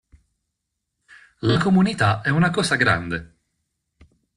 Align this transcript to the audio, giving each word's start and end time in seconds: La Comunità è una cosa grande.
La 1.41 1.59
Comunità 1.59 2.21
è 2.21 2.29
una 2.29 2.49
cosa 2.49 2.75
grande. 2.75 3.35